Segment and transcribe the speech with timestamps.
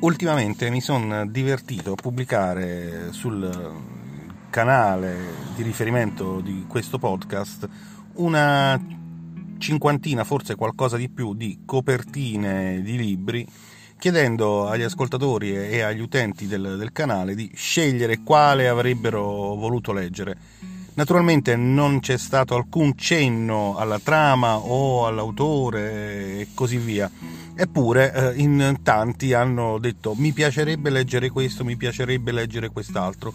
[0.00, 3.74] ultimamente mi sono divertito a pubblicare sul
[4.50, 5.16] canale
[5.56, 7.68] di riferimento di questo podcast
[8.14, 8.80] una
[9.58, 13.46] cinquantina, forse qualcosa di più, di copertine di libri,
[13.98, 20.36] chiedendo agli ascoltatori e agli utenti del, del canale di scegliere quale avrebbero voluto leggere.
[20.98, 27.08] Naturalmente non c'è stato alcun cenno alla trama o all'autore e così via
[27.60, 33.32] Eppure eh, in tanti hanno detto mi piacerebbe leggere questo, mi piacerebbe leggere quest'altro,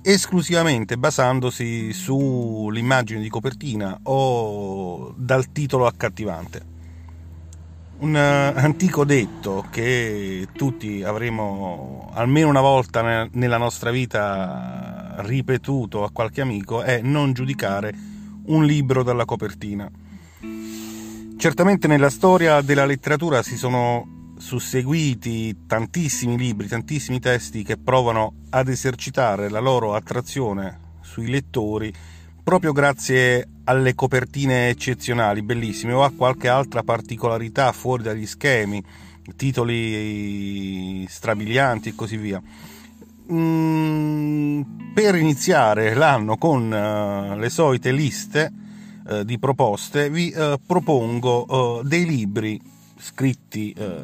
[0.00, 6.72] esclusivamente basandosi sull'immagine di copertina o dal titolo accattivante.
[7.98, 16.04] Un uh, antico detto che tutti avremo almeno una volta ne- nella nostra vita ripetuto
[16.04, 17.94] a qualche amico è non giudicare
[18.46, 19.90] un libro dalla copertina
[21.36, 28.68] Certamente nella storia della letteratura si sono susseguiti tantissimi libri, tantissimi testi che provano ad
[28.68, 31.92] esercitare la loro attrazione sui lettori
[32.42, 38.82] proprio grazie alle copertine eccezionali, bellissime, o a qualche altra particolarità fuori dagli schemi,
[39.36, 42.40] titoli strabilianti e così via.
[43.32, 48.52] Mm, per iniziare l'anno con uh, le solite liste,
[49.06, 52.58] eh, di proposte, vi eh, propongo eh, dei libri
[52.96, 54.02] scritti eh,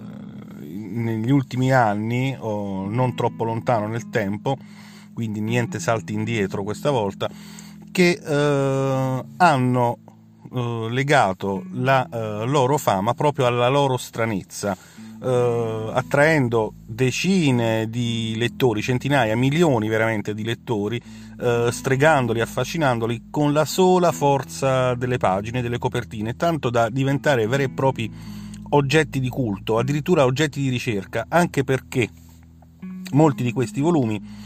[0.60, 4.58] negli ultimi anni, o non troppo lontano nel tempo,
[5.14, 7.30] quindi niente salti indietro questa volta,
[7.90, 9.98] che eh, hanno
[10.52, 12.06] eh, legato la
[12.44, 14.76] loro fama proprio alla loro stranezza
[15.22, 21.00] eh, attraendo decine di lettori, centinaia, milioni veramente di lettori,
[21.40, 27.64] eh, stregandoli, affascinandoli con la sola forza delle pagine, delle copertine, tanto da diventare veri
[27.64, 28.10] e propri
[28.70, 32.08] oggetti di culto, addirittura oggetti di ricerca, anche perché
[33.12, 34.39] molti di questi volumi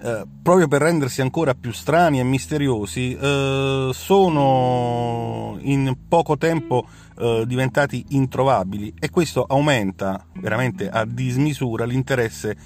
[0.00, 6.86] eh, proprio per rendersi ancora più strani e misteriosi, eh, sono in poco tempo
[7.18, 12.56] eh, diventati introvabili e questo aumenta veramente a dismisura l'interesse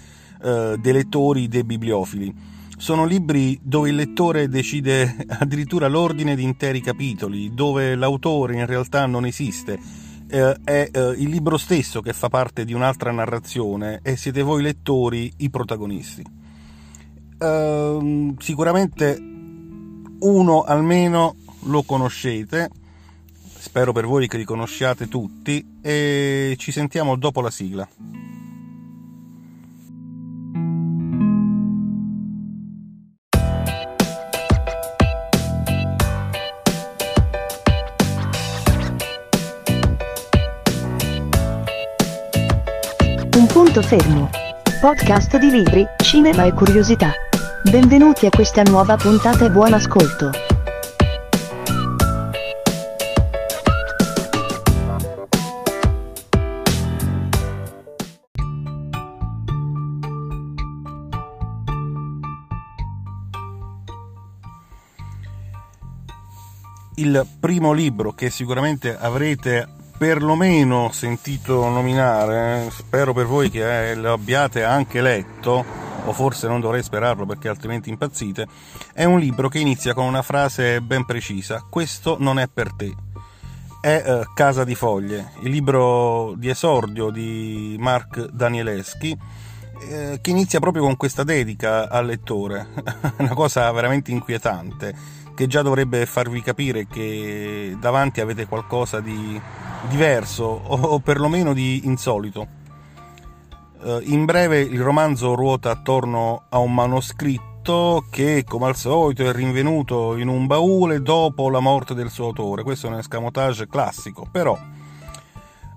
[0.42, 2.50] eh, dei lettori, dei bibliofili.
[2.76, 9.06] Sono libri dove il lettore decide addirittura l'ordine di interi capitoli, dove l'autore in realtà
[9.06, 9.78] non esiste,
[10.28, 15.32] eh, è il libro stesso che fa parte di un'altra narrazione e siete voi lettori
[15.38, 16.41] i protagonisti.
[17.42, 19.19] Uh, sicuramente
[20.20, 22.70] uno almeno lo conoscete,
[23.58, 27.88] spero per voi che li conosciate tutti e ci sentiamo dopo la sigla.
[43.34, 44.30] Un punto fermo.
[44.80, 47.12] Podcast di libri, cinema e curiosità.
[47.65, 50.31] Benvenuti a questa nuova puntata e buon ascolto.
[66.97, 74.65] Il primo libro che sicuramente avrete perlomeno sentito nominare, spero per voi che lo abbiate
[74.65, 75.65] anche letto,
[76.05, 78.47] o forse non dovrei sperarlo perché altrimenti impazzite,
[78.93, 82.95] è un libro che inizia con una frase ben precisa, questo non è per te.
[83.81, 89.19] È eh, Casa di Foglie, il libro di esordio di Mark Danieleschi,
[89.89, 92.69] eh, che inizia proprio con questa dedica al lettore,
[93.19, 94.95] una cosa veramente inquietante,
[95.34, 99.41] che già dovrebbe farvi capire che davanti avete qualcosa di
[99.89, 102.61] diverso o, o perlomeno di insolito.
[103.84, 109.32] Eh, in breve il romanzo ruota attorno a un manoscritto che, come al solito, è
[109.32, 112.62] rinvenuto in un baule dopo la morte del suo autore.
[112.62, 114.57] Questo è un escamotage classico, però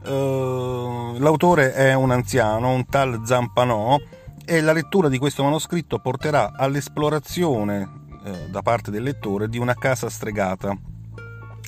[0.03, 3.97] eh, l'autore è un anziano, un tal Zampanò,
[4.45, 9.73] e la lettura di questo manoscritto porterà all'esplorazione eh, da parte del lettore di una
[9.73, 10.77] casa stregata,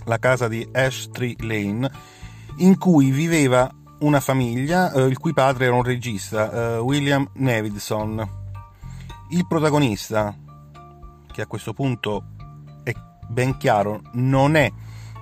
[0.06, 1.90] la casa di Ash Tree Lane,
[2.58, 8.46] in cui viveva una famiglia eh, il cui padre era un regista, eh, William Nevidson.
[9.30, 10.36] Il protagonista,
[11.32, 12.24] che a questo punto
[12.84, 12.94] è
[13.28, 14.72] ben chiaro, non è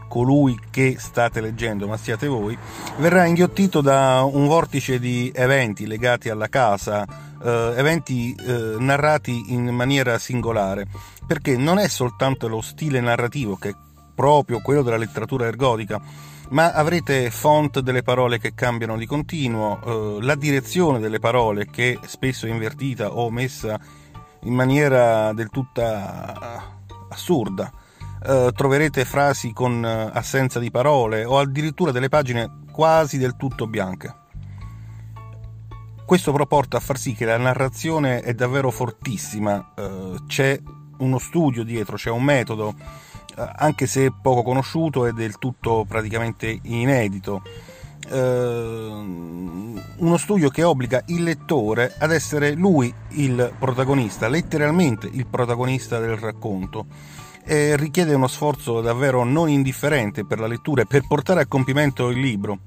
[0.08, 2.58] colui che state leggendo, ma siate voi,
[2.98, 7.06] verrà inghiottito da un vortice di eventi legati alla casa,
[7.44, 10.88] eh, eventi eh, narrati in maniera singolare,
[11.26, 13.76] perché non è soltanto lo stile narrativo che
[14.14, 16.00] proprio quello della letteratura ergotica,
[16.50, 22.00] ma avrete font delle parole che cambiano di continuo, eh, la direzione delle parole che
[22.06, 23.80] spesso è invertita o messa
[24.42, 25.82] in maniera del tutto
[27.10, 27.72] assurda.
[28.24, 33.68] Eh, troverete frasi con eh, assenza di parole o addirittura delle pagine quasi del tutto
[33.68, 34.24] bianche.
[36.06, 40.60] Questo però porta a far sì che la narrazione è davvero fortissima, eh, c'è
[41.00, 46.60] uno studio dietro, c'è un metodo, eh, anche se poco conosciuto e del tutto praticamente
[46.64, 47.42] inedito.
[48.08, 56.00] Uh, uno studio che obbliga il lettore ad essere lui il protagonista, letteralmente il protagonista
[56.00, 56.86] del racconto.
[57.44, 62.10] E richiede uno sforzo davvero non indifferente per la lettura e per portare a compimento
[62.10, 62.60] il libro.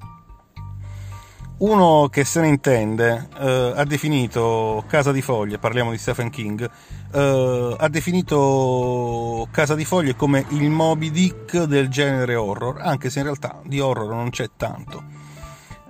[1.58, 6.68] Uno che se ne intende uh, ha definito Casa di Foglie, parliamo di Stephen King,
[7.12, 13.18] uh, ha definito Casa di Foglie come il Moby Dick del genere horror, anche se
[13.18, 15.02] in realtà di horror non c'è tanto.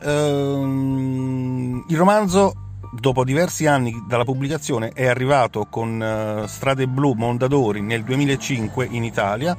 [0.02, 2.54] Ehm, il romanzo,
[2.92, 9.04] dopo diversi anni dalla pubblicazione, è arrivato con uh, Strade Blu Mondadori nel 2005 in
[9.04, 9.56] Italia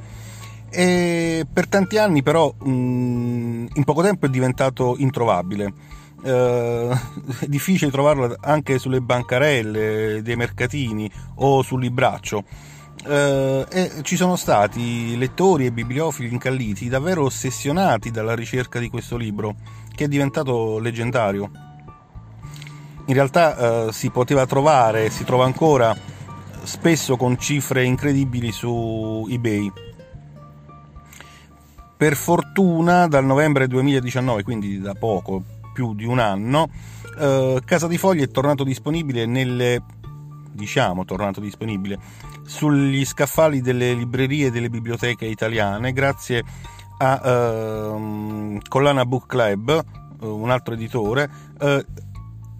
[0.72, 5.98] e per tanti anni però mh, in poco tempo è diventato introvabile.
[6.22, 6.92] Uh,
[7.40, 12.44] è difficile trovarlo anche sulle bancarelle dei mercatini o sul libraccio.
[13.02, 19.16] Uh, e ci sono stati lettori e bibliofili incalliti davvero ossessionati dalla ricerca di questo
[19.16, 19.56] libro
[19.94, 21.50] che è diventato leggendario.
[23.06, 25.94] In realtà eh, si poteva trovare, si trova ancora
[26.62, 29.72] spesso con cifre incredibili su eBay.
[31.96, 36.68] Per fortuna dal novembre 2019, quindi da poco, più di un anno,
[37.18, 39.82] eh, Casa di Foglie è tornato disponibile nelle
[40.52, 41.98] diciamo tornato disponibile
[42.42, 46.44] sugli scaffali delle librerie e delle biblioteche italiane grazie
[46.98, 49.84] a uh, Collana Book Club,
[50.20, 51.30] uh, un altro editore,
[51.60, 51.82] uh,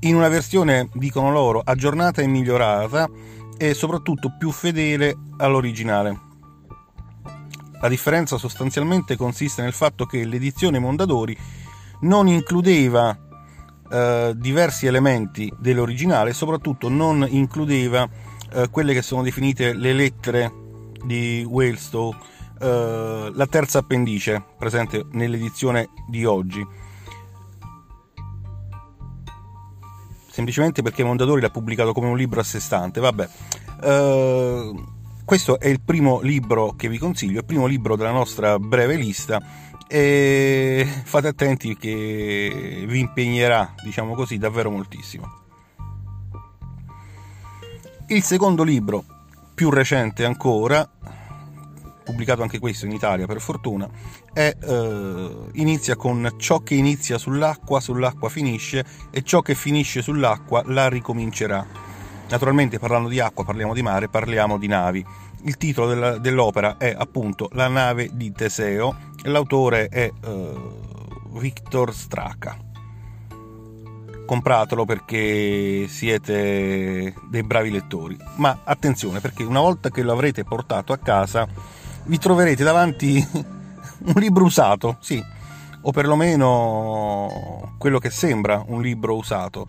[0.00, 3.06] in una versione, dicono loro, aggiornata e migliorata
[3.58, 6.28] e soprattutto più fedele all'originale.
[7.82, 11.36] La differenza sostanzialmente consiste nel fatto che l'edizione Mondadori
[12.00, 13.16] non includeva
[13.90, 18.08] eh, diversi elementi dell'originale soprattutto non includeva
[18.52, 20.52] eh, quelle che sono definite le lettere
[21.04, 22.14] di Walestow
[22.60, 26.66] eh, la terza appendice presente nell'edizione di oggi.
[30.30, 33.00] Semplicemente perché Mondadori l'ha pubblicato come un libro a sé stante.
[33.00, 33.28] Vabbè.
[33.82, 38.96] Uh, questo è il primo libro che vi consiglio, il primo libro della nostra breve
[38.96, 39.40] lista
[39.92, 45.38] e fate attenti che vi impegnerà, diciamo così, davvero moltissimo.
[48.06, 49.02] Il secondo libro,
[49.52, 50.88] più recente ancora,
[52.04, 53.88] pubblicato anche questo in Italia per fortuna,
[54.32, 60.62] è, eh, inizia con ciò che inizia sull'acqua, sull'acqua finisce e ciò che finisce sull'acqua
[60.66, 61.66] la ricomincerà.
[62.28, 65.04] Naturalmente parlando di acqua parliamo di mare, parliamo di navi.
[65.42, 70.52] Il titolo della, dell'opera è appunto La nave di Teseo e l'autore è eh,
[71.32, 72.56] Victor Straka.
[74.26, 78.16] Compratelo perché siete dei bravi lettori.
[78.36, 81.48] Ma attenzione perché una volta che lo avrete portato a casa
[82.04, 85.22] vi troverete davanti un libro usato, sì,
[85.82, 89.66] o perlomeno quello che sembra un libro usato,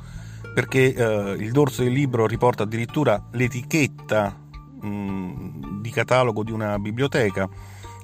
[0.54, 4.41] perché eh, il dorso del libro riporta addirittura l'etichetta
[4.82, 7.48] di catalogo di una biblioteca.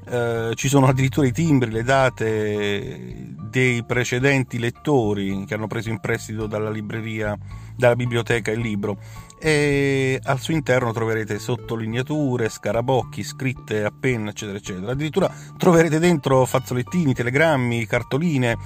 [0.10, 6.00] Eh, ci sono addirittura i timbri, le date dei precedenti lettori che hanno preso in
[6.00, 7.38] prestito dalla libreria,
[7.76, 8.98] dalla biblioteca il libro
[9.40, 14.92] e al suo interno troverete sottolineature, scarabocchi, scritte a penna, eccetera, eccetera.
[14.92, 18.58] Addirittura troverete dentro fazzolettini, telegrammi, cartoline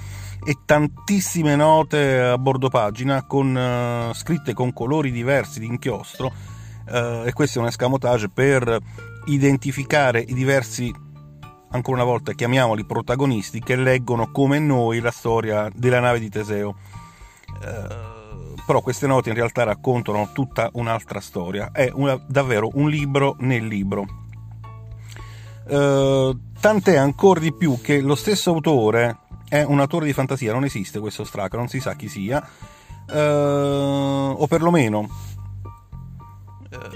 [0.44, 6.32] e tantissime note a bordo pagina con, uh, scritte con colori diversi di inchiostro
[6.92, 8.78] uh, e questo è un escamotage per
[9.26, 10.92] identificare i diversi
[11.70, 16.76] ancora una volta chiamiamoli protagonisti che leggono come noi la storia della nave di Teseo.
[17.46, 18.20] Uh,
[18.64, 23.66] però queste note in realtà raccontano tutta un'altra storia, è una, davvero un libro nel
[23.66, 24.06] libro.
[25.64, 29.18] Uh, tant'è ancora di più che lo stesso autore
[29.48, 32.44] è un autore di fantasia, non esiste questo Straka, non si sa chi sia,
[33.08, 35.08] uh, o perlomeno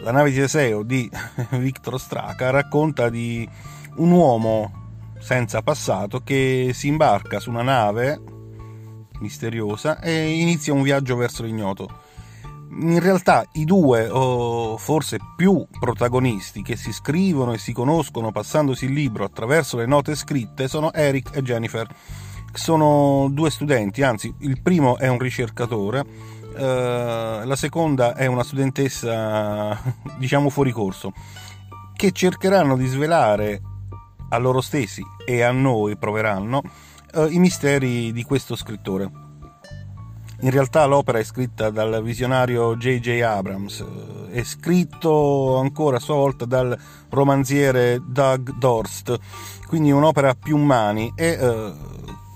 [0.07, 1.11] la nave di Teseo di
[1.59, 3.49] Victor Straka racconta di
[3.97, 4.85] un uomo
[5.19, 8.23] senza passato che si imbarca su una nave
[9.19, 12.03] misteriosa e inizia un viaggio verso l'ignoto.
[12.79, 18.85] In realtà i due, o forse più protagonisti che si scrivono e si conoscono passandosi
[18.85, 21.85] il libro attraverso le note scritte sono Eric e Jennifer.
[22.53, 26.05] Sono due studenti, anzi il primo è un ricercatore,
[26.63, 29.81] la seconda è una studentessa
[30.19, 31.13] diciamo fuori corso,
[31.95, 33.61] che cercheranno di svelare
[34.29, 36.63] a loro stessi e a noi proveranno
[37.15, 39.25] eh, i misteri di questo scrittore.
[40.41, 43.23] In realtà l'opera è scritta dal visionario J.J.
[43.23, 43.83] Abrams,
[44.31, 49.19] è scritto ancora a sua volta dal romanziere Doug Dorst,
[49.67, 51.73] quindi un'opera più mani e eh,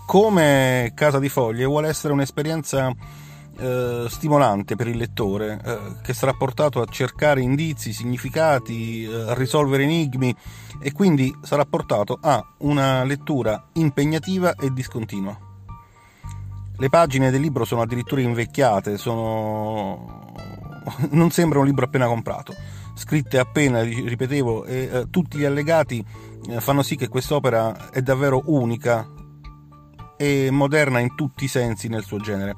[0.06, 2.90] come Casa di Foglie vuole essere un'esperienza
[3.60, 9.34] eh, stimolante per il lettore eh, che sarà portato a cercare indizi, significati, eh, a
[9.34, 10.34] risolvere enigmi
[10.80, 15.38] e quindi sarà portato a una lettura impegnativa e discontinua.
[16.76, 20.32] Le pagine del libro sono addirittura invecchiate, sono...
[21.10, 22.54] non sembra un libro appena comprato,
[22.94, 26.02] scritte appena, ripetevo, e eh, tutti gli allegati
[26.48, 29.06] eh, fanno sì che quest'opera è davvero unica
[30.16, 32.56] e moderna in tutti i sensi nel suo genere.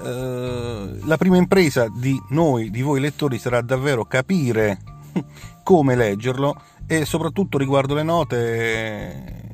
[0.00, 4.78] Uh, la prima impresa di noi, di voi lettori, sarà davvero capire
[5.62, 9.50] come leggerlo e soprattutto riguardo le note,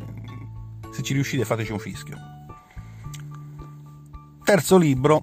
[0.90, 2.16] se ci riuscite fateci un fischio.
[4.42, 5.20] Terzo libro,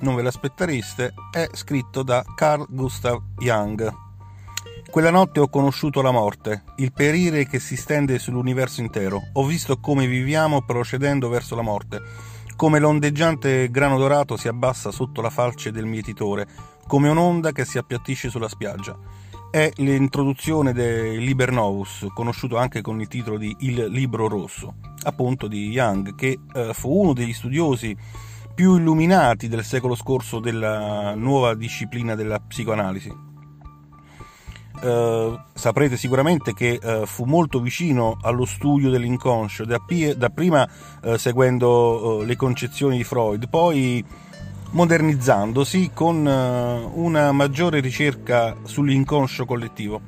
[0.00, 4.04] non ve l'aspettereste, è scritto da Carl Gustav Jung.
[4.90, 9.20] Quella notte ho conosciuto la morte, il perire che si stende sull'universo intero.
[9.34, 12.02] Ho visto come viviamo procedendo verso la morte,
[12.56, 16.46] come l'ondeggiante grano dorato si abbassa sotto la falce del mietitore,
[16.86, 18.98] come un'onda che si appiattisce sulla spiaggia.
[19.50, 25.46] È l'introduzione del Liber Novus, conosciuto anche con il titolo di Il Libro Rosso, appunto
[25.46, 27.96] di Jung, che eh, fu uno degli studiosi
[28.54, 33.25] più illuminati del secolo scorso della nuova disciplina della psicoanalisi.
[34.86, 39.80] Uh, saprete sicuramente che uh, fu molto vicino allo studio dell'inconscio, da,
[40.16, 40.68] da prima
[41.02, 44.04] uh, seguendo le concezioni di Freud, poi
[44.70, 50.00] modernizzandosi con una maggiore ricerca sull'inconscio collettivo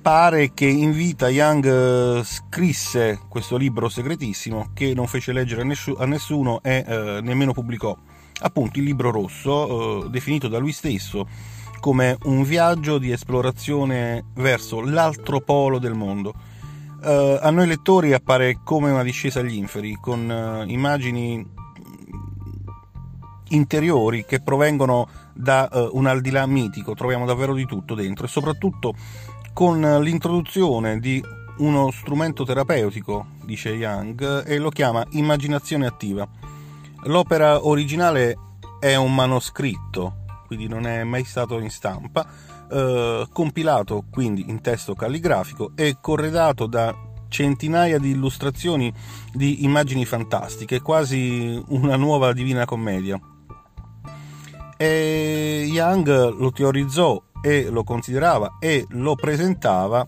[0.00, 6.06] pare che in vita Young eh, scrisse questo libro segretissimo che non fece leggere a,
[6.06, 7.96] nessuno e eh, nemmeno pubblicò.
[8.42, 11.28] Appunto il libro rosso, eh, definito da lui stesso
[11.80, 16.34] come un viaggio di esplorazione verso l'altro polo del mondo.
[17.02, 21.58] Eh, a noi lettori appare come una discesa agli inferi, con eh, immagini
[23.50, 28.94] interiori che provengono da uh, un aldilà mitico, troviamo davvero di tutto dentro e soprattutto
[29.52, 31.20] con l'introduzione di
[31.58, 36.26] uno strumento terapeutico, dice Young, e lo chiama immaginazione attiva.
[37.04, 38.36] L'opera originale
[38.78, 40.19] è un manoscritto,
[40.50, 42.26] quindi non è mai stato in stampa,
[42.68, 46.92] eh, compilato quindi in testo calligrafico e corredato da
[47.28, 48.92] centinaia di illustrazioni
[49.32, 53.16] di immagini fantastiche, quasi una nuova divina commedia.
[54.76, 60.04] E Young lo teorizzò e lo considerava e lo presentava,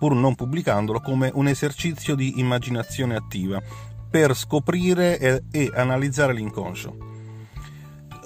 [0.00, 3.62] pur non pubblicandolo, come un esercizio di immaginazione attiva
[4.10, 7.10] per scoprire e, e analizzare l'inconscio.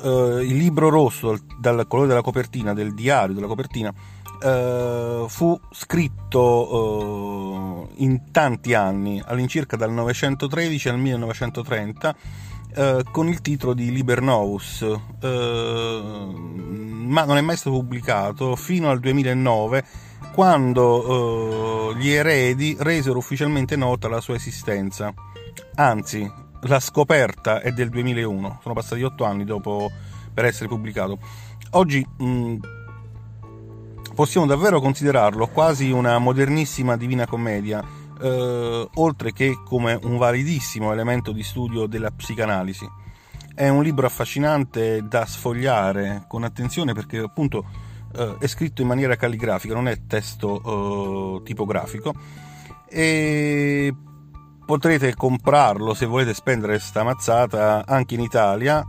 [0.05, 6.75] Uh, il libro rosso dal colore della copertina, del diario della copertina, uh, fu scritto
[6.75, 12.17] uh, in tanti anni, all'incirca dal 913 al 1930
[12.77, 18.91] eh, con il titolo di Liber Novus, eh, ma non è mai stato pubblicato fino
[18.91, 19.85] al 2009
[20.33, 25.15] quando eh, gli eredi resero ufficialmente nota la sua esistenza.
[25.77, 26.29] Anzi,
[26.65, 29.91] la scoperta è del 2001, sono passati otto anni dopo
[30.33, 31.19] per essere pubblicato.
[31.71, 32.57] Oggi mh, mm,
[34.15, 37.85] possiamo davvero considerarlo quasi una modernissima divina commedia
[38.21, 42.89] eh, oltre che come un validissimo elemento di studio della psicanalisi.
[43.55, 47.65] È un libro affascinante da sfogliare con attenzione perché appunto
[48.17, 52.15] eh, è scritto in maniera calligrafica, non è testo eh, tipografico
[52.89, 53.95] e
[54.65, 58.85] potrete comprarlo se volete spendere sta mazzata anche in Italia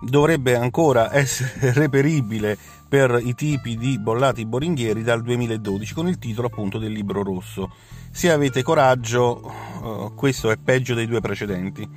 [0.00, 2.56] dovrebbe ancora essere reperibile
[2.88, 7.72] per i tipi di bollati boringhieri dal 2012 con il titolo appunto del libro rosso.
[8.10, 9.52] Se avete coraggio,
[9.82, 11.88] uh, questo è peggio dei due precedenti.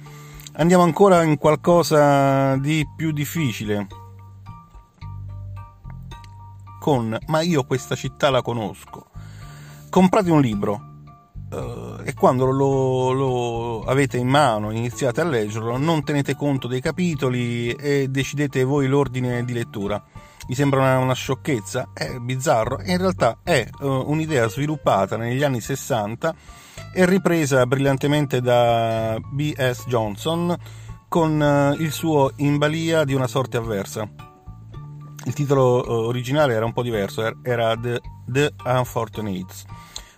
[0.54, 3.88] Andiamo ancora in qualcosa di più difficile.
[6.80, 9.08] Con Ma io questa città la conosco.
[9.90, 10.89] Comprate un libro,
[11.52, 16.80] Uh, e quando lo, lo, avete in mano, iniziate a leggerlo, non tenete conto dei
[16.80, 20.04] capitoli e decidete voi l'ordine di lettura.
[20.48, 21.90] Vi sembra una, una sciocchezza?
[21.92, 22.82] È bizzarro.
[22.84, 26.36] In realtà è uh, un'idea sviluppata negli anni 60
[26.94, 29.86] e ripresa brillantemente da B.S.
[29.88, 30.56] Johnson
[31.08, 34.08] con uh, il suo In balia di una sorte avversa.
[35.26, 39.66] Il titolo originale era un po' diverso, er-, era The, The Unfortunates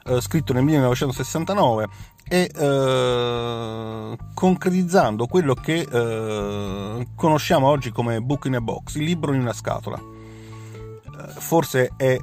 [0.05, 1.87] eh, scritto nel 1969
[2.27, 9.33] e eh, concretizzando quello che eh, conosciamo oggi come book in a box, il libro
[9.33, 9.97] in una scatola.
[9.97, 12.17] Eh, forse è,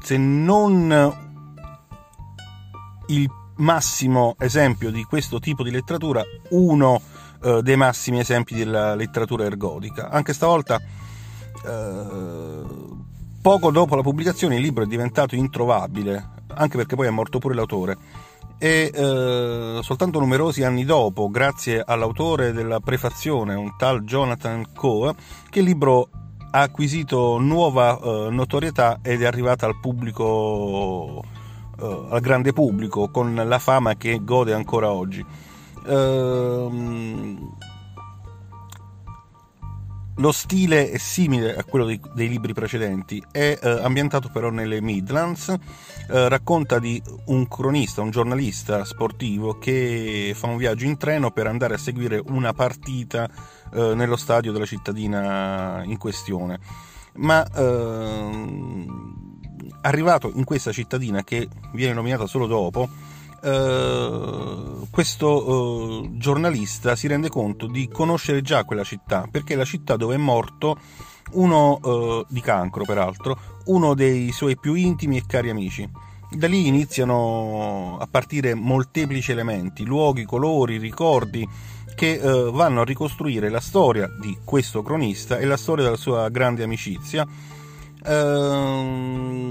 [0.00, 1.30] se non
[3.08, 7.00] il massimo esempio di questo tipo di letteratura, uno
[7.42, 10.10] eh, dei massimi esempi della letteratura ergotica.
[10.10, 10.78] Anche stavolta
[11.66, 12.62] eh,
[13.40, 17.54] poco dopo la pubblicazione il libro è diventato introvabile anche perché poi è morto pure
[17.54, 17.96] l'autore.
[18.58, 25.14] E eh, soltanto numerosi anni dopo, grazie all'autore della prefazione, un tal Jonathan Coe,
[25.50, 26.08] che il libro
[26.52, 31.22] ha acquisito nuova eh, notorietà ed è arrivata al pubblico,
[31.80, 35.24] eh, al grande pubblico, con la fama che gode ancora oggi.
[35.86, 37.70] Ehm
[40.16, 44.80] lo stile è simile a quello dei, dei libri precedenti, è eh, ambientato però nelle
[44.80, 51.30] Midlands, eh, racconta di un cronista, un giornalista sportivo che fa un viaggio in treno
[51.30, 53.28] per andare a seguire una partita
[53.72, 56.58] eh, nello stadio della cittadina in questione.
[57.14, 59.40] Ma ehm,
[59.82, 62.88] arrivato in questa cittadina che viene nominata solo dopo,
[63.44, 69.64] Uh, questo uh, giornalista si rende conto di conoscere già quella città, perché è la
[69.64, 70.78] città dove è morto
[71.32, 75.90] uno uh, di cancro, peraltro, uno dei suoi più intimi e cari amici.
[76.30, 81.44] Da lì iniziano a partire molteplici elementi, luoghi, colori, ricordi
[81.94, 86.62] che vanno a ricostruire la storia di questo cronista e la storia della sua grande
[86.62, 87.26] amicizia.
[88.06, 89.42] Ehm,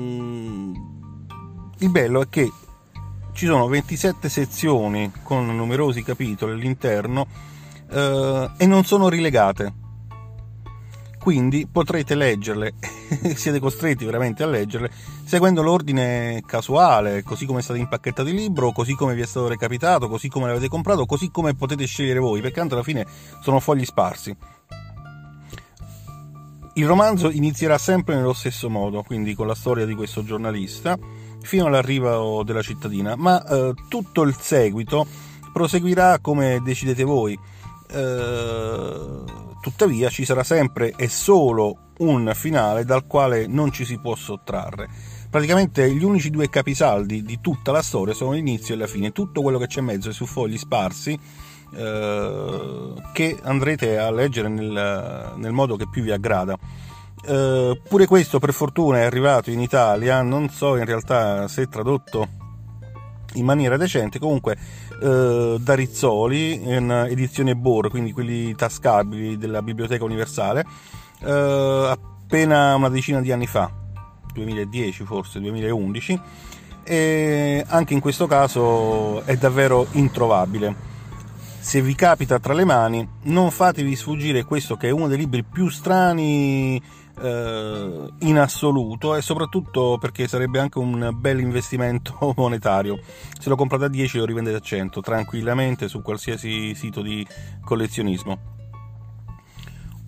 [1.78, 2.52] il bello è che
[3.42, 7.26] ci sono 27 sezioni con numerosi capitoli all'interno
[7.90, 9.74] eh, e non sono rilegate.
[11.20, 12.76] Quindi potrete leggerle,
[13.34, 14.92] siete costretti veramente a leggerle,
[15.26, 19.48] seguendo l'ordine casuale, così come è stato impacchettato il libro, così come vi è stato
[19.48, 23.08] recapitato, così come l'avete comprato, così come potete scegliere voi, perché tanto alla fine
[23.42, 24.38] sono fogli sparsi.
[26.76, 30.96] Il romanzo inizierà sempre nello stesso modo, quindi con la storia di questo giornalista,
[31.42, 35.06] fino all'arrivo della cittadina, ma eh, tutto il seguito
[35.52, 37.38] proseguirà come decidete voi.
[37.92, 39.24] Eh,
[39.62, 44.90] tuttavia ci sarà sempre e solo un finale dal quale non ci si può sottrarre.
[45.30, 49.42] Praticamente gli unici due capisaldi di tutta la storia sono l'inizio e la fine, tutto
[49.42, 51.18] quello che c'è in mezzo è su fogli sparsi
[51.74, 56.58] eh, che andrete a leggere nel, nel modo che più vi aggrada.
[57.24, 61.68] Uh, pure questo per fortuna è arrivato in Italia, non so in realtà se è
[61.68, 62.28] tradotto
[63.34, 64.58] in maniera decente, comunque
[65.02, 70.66] uh, da Rizzoli in edizione Bor, quindi quelli tascabili della Biblioteca Universale,
[71.22, 73.72] uh, appena una decina di anni fa,
[74.34, 76.22] 2010 forse, 2011,
[76.84, 80.90] e anche in questo caso è davvero introvabile.
[81.60, 85.44] Se vi capita tra le mani, non fatevi sfuggire questo che è uno dei libri
[85.44, 86.82] più strani
[87.22, 93.00] eh, in assoluto e soprattutto perché sarebbe anche un bel investimento monetario.
[93.40, 97.26] Se lo comprate a 10 lo rivendete a 100 tranquillamente su qualsiasi sito di
[97.64, 98.60] collezionismo.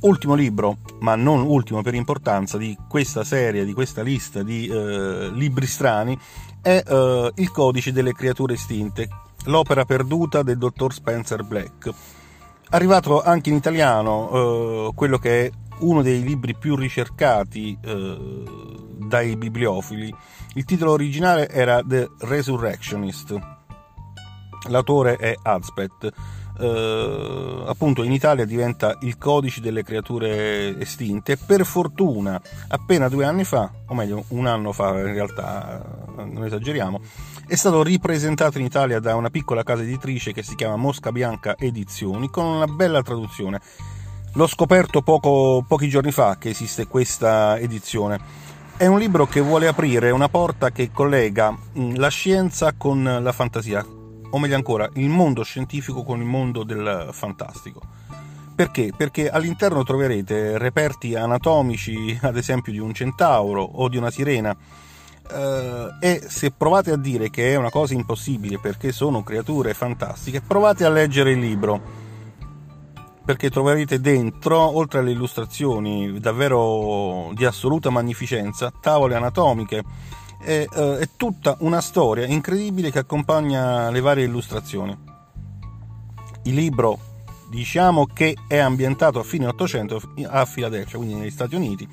[0.02, 5.30] Ultimo libro, ma non ultimo per importanza, di questa serie, di questa lista di eh,
[5.32, 6.20] libri strani,
[6.62, 9.08] è eh, Il codice delle creature estinte,
[9.46, 11.90] l'opera perduta del dottor Spencer Black.
[12.72, 15.52] Arrivato anche in italiano eh, quello che è
[15.84, 18.44] uno dei libri più ricercati eh,
[19.08, 20.14] dai bibliofili.
[20.56, 23.40] Il titolo originale era The Resurrectionist.
[24.70, 26.12] L'autore è Adspet.
[26.56, 31.36] Uh, appunto in Italia diventa il codice delle creature estinte.
[31.36, 35.84] Per fortuna, appena due anni fa, o meglio un anno fa in realtà,
[36.16, 37.02] non esageriamo,
[37.48, 41.56] è stato ripresentato in Italia da una piccola casa editrice che si chiama Mosca Bianca
[41.58, 43.60] Edizioni con una bella traduzione.
[44.36, 48.20] L'ho scoperto poco, pochi giorni fa che esiste questa edizione.
[48.76, 53.32] È un libro che vuole aprire una porta che collega mm, la scienza con la
[53.32, 57.82] fantasia, o meglio ancora, il mondo scientifico con il mondo del fantastico.
[58.56, 58.92] Perché?
[58.98, 64.56] Perché all'interno troverete reperti anatomici, ad esempio di un centauro o di una sirena,
[65.26, 70.42] Uh, e se provate a dire che è una cosa impossibile perché sono creature fantastiche,
[70.42, 72.03] provate a leggere il libro
[73.26, 79.84] perché troverete dentro, oltre alle illustrazioni davvero di assoluta magnificenza, tavole anatomiche
[80.42, 84.98] e uh, è tutta una storia incredibile che accompagna le varie illustrazioni.
[86.44, 87.12] Il libro
[87.50, 91.88] diciamo che è ambientato a fine 800 a Filadelfia, quindi negli Stati Uniti,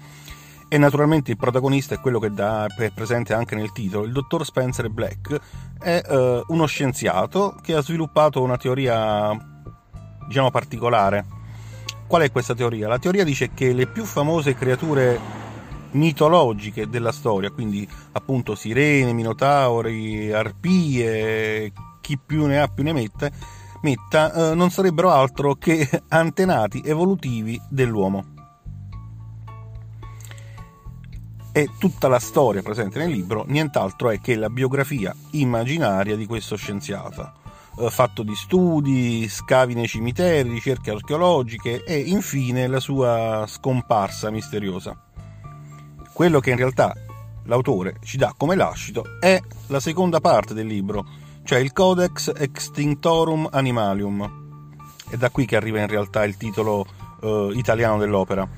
[0.72, 4.04] e naturalmente il protagonista è quello che è presente anche nel titolo.
[4.04, 5.38] Il dottor Spencer Black
[5.78, 9.36] è uh, uno scienziato che ha sviluppato una teoria,
[10.30, 11.26] diciamo, particolare.
[12.06, 12.86] Qual è questa teoria?
[12.86, 15.18] La teoria dice che le più famose creature
[15.92, 23.32] mitologiche della storia, quindi appunto sirene, minotauri, arpie, chi più ne ha più ne mette,
[23.82, 28.38] metta, eh, non sarebbero altro che antenati evolutivi dell'uomo.
[31.50, 36.54] E tutta la storia presente nel libro nient'altro è che la biografia immaginaria di questo
[36.54, 37.32] scienziato,
[37.88, 44.96] fatto di studi, scavi nei cimiteri, ricerche archeologiche e infine la sua scomparsa misteriosa.
[46.12, 46.94] Quello che in realtà
[47.44, 51.06] l'autore ci dà come lascito è la seconda parte del libro,
[51.44, 54.38] cioè il Codex Extinctorum Animalium.
[55.08, 56.86] È da qui che arriva in realtà il titolo
[57.22, 58.48] eh, italiano dell'opera,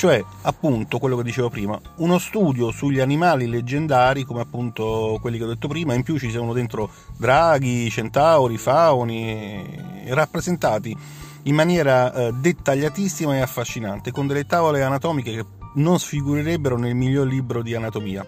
[0.00, 5.44] cioè appunto quello che dicevo prima, uno studio sugli animali leggendari come appunto quelli che
[5.44, 10.96] ho detto prima, in più ci sono dentro draghi, centauri, fauni, rappresentati
[11.42, 17.26] in maniera eh, dettagliatissima e affascinante, con delle tavole anatomiche che non sfigurerebbero nel miglior
[17.26, 18.26] libro di anatomia.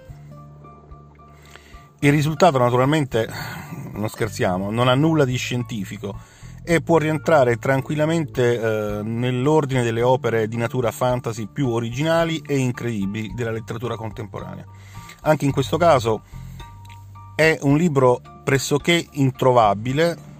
[2.00, 3.26] Il risultato naturalmente
[3.92, 6.18] non scherziamo, non ha nulla di scientifico
[6.64, 13.32] e può rientrare tranquillamente eh, nell'ordine delle opere di natura fantasy più originali e incredibili
[13.34, 14.64] della letteratura contemporanea.
[15.22, 16.22] Anche in questo caso
[17.34, 20.30] è un libro pressoché introvabile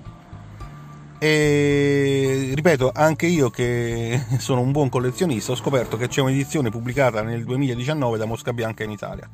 [1.19, 7.23] e ripeto, anche io che sono un buon collezionista ho scoperto che c'è un'edizione pubblicata
[7.23, 9.29] nel 2019 da Mosca Bianca in Italia.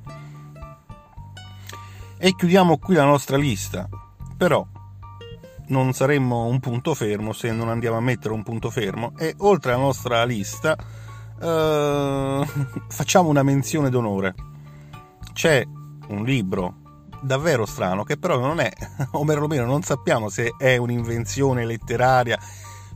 [2.19, 3.89] E chiudiamo qui la nostra lista
[4.37, 4.67] però
[5.69, 9.73] non saremmo un punto fermo se non andiamo a mettere un punto fermo e oltre
[9.73, 10.77] alla nostra lista
[11.41, 12.47] eh,
[12.89, 14.35] facciamo una menzione d'onore.
[15.33, 15.65] C'è
[16.09, 16.87] un libro
[17.21, 18.73] davvero strano che però non è,
[19.13, 22.39] o perlomeno non sappiamo se è un'invenzione letteraria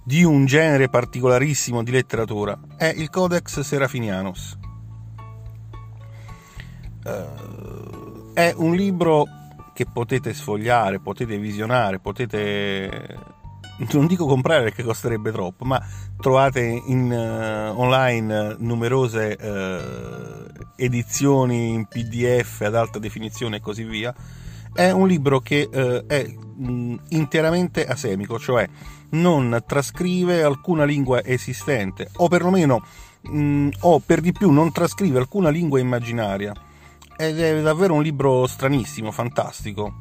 [0.05, 4.59] di un genere particolarissimo di letteratura, è il Codex Serafinianus.
[7.05, 9.27] Uh, è un libro
[9.73, 13.41] che potete sfogliare, potete visionare, potete
[13.93, 15.81] non dico comprare perché costerebbe troppo, ma
[16.21, 24.15] trovate in, uh, online numerose uh, edizioni in PDF ad alta definizione e così via.
[24.73, 28.69] È un libro che uh, è mh, interamente asemico, cioè
[29.11, 32.85] non trascrive alcuna lingua esistente, o perlomeno,
[33.23, 36.55] mh, o per di più non trascrive alcuna lingua immaginaria
[37.29, 39.95] ed è davvero un libro stranissimo, fantastico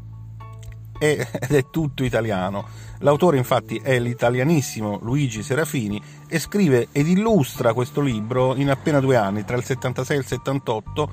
[0.99, 2.67] ed è tutto italiano.
[2.99, 9.17] L'autore infatti è l'italianissimo Luigi Serafini e scrive ed illustra questo libro in appena due
[9.17, 11.09] anni, tra il 76 e il 78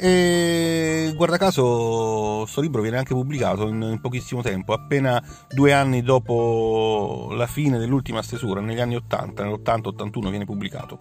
[0.00, 5.20] e guarda caso questo libro viene anche pubblicato in, in, pochissimo tempo, appena
[5.52, 10.98] due anni dopo la fine dell'ultima stesura, negli anni 80, nell'80-81 viene pubblicato.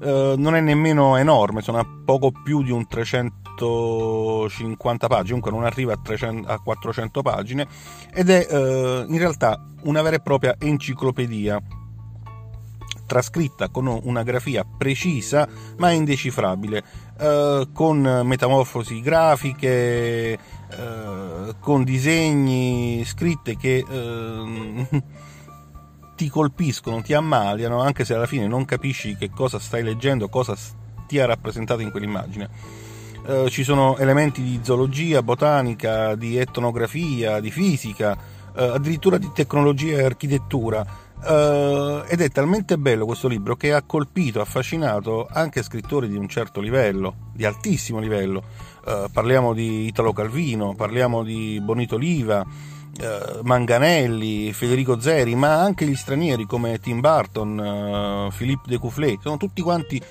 [0.00, 5.50] Uh, non è nemmeno enorme, sono a poco più di un 300 150 pagine, comunque
[5.50, 7.66] non arriva a, 300, a 400 pagine,
[8.12, 11.60] ed è eh, in realtà una vera e propria enciclopedia
[13.06, 16.82] trascritta con una grafia precisa ma indecifrabile,
[17.18, 25.02] eh, con metamorfosi grafiche, eh, con disegni scritte che eh,
[26.14, 30.54] ti colpiscono, ti ammaliano, anche se alla fine non capisci che cosa stai leggendo, cosa
[30.56, 32.48] stia rappresentato in quell'immagine.
[33.26, 38.16] Eh, ci sono elementi di zoologia, botanica, di etnografia, di fisica,
[38.54, 41.02] eh, addirittura di tecnologia e architettura.
[41.26, 46.28] Eh, ed è talmente bello questo libro che ha colpito, affascinato anche scrittori di un
[46.28, 48.42] certo livello, di altissimo livello.
[48.86, 52.44] Eh, parliamo di Italo Calvino, parliamo di Bonito Oliva,
[53.00, 59.36] eh, Manganelli, Federico Zeri, ma anche gli stranieri come Tim Burton, Philippe de Coufflet, sono
[59.36, 60.02] tutti quanti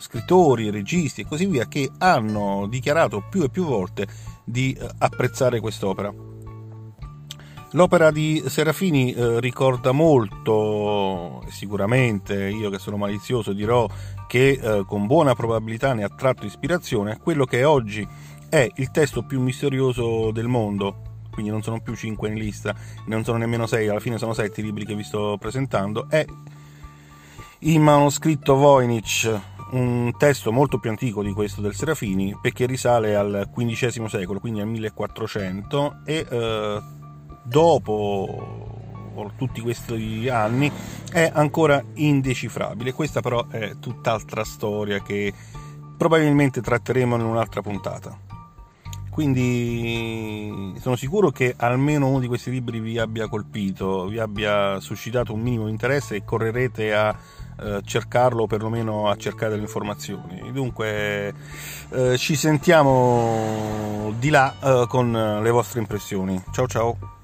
[0.00, 4.06] scrittori, registi e così via che hanno dichiarato più e più volte
[4.44, 6.12] di eh, apprezzare quest'opera.
[7.72, 13.86] L'opera di Serafini eh, ricorda molto, sicuramente io che sono malizioso dirò
[14.26, 18.06] che eh, con buona probabilità ne ha tratto ispirazione a quello che oggi
[18.50, 22.74] è il testo più misterioso del mondo, quindi non sono più 5 in lista,
[23.06, 26.24] non sono nemmeno 6, alla fine sono 7 i libri che vi sto presentando, è
[27.60, 33.48] il manoscritto Voynich, un testo molto più antico di questo del Serafini, perché risale al
[33.54, 36.80] XV secolo, quindi al 1400, e eh,
[37.44, 38.78] dopo
[39.36, 40.70] tutti questi anni
[41.12, 42.92] è ancora indecifrabile.
[42.92, 45.32] Questa però è tutt'altra storia che
[45.96, 48.29] probabilmente tratteremo in un'altra puntata.
[49.10, 55.34] Quindi sono sicuro che almeno uno di questi libri vi abbia colpito, vi abbia suscitato
[55.34, 57.14] un minimo di interesse e correrete a
[57.60, 60.50] eh, cercarlo o perlomeno a cercare delle informazioni.
[60.52, 61.34] Dunque
[61.90, 66.42] eh, ci sentiamo di là eh, con le vostre impressioni.
[66.52, 67.19] Ciao ciao!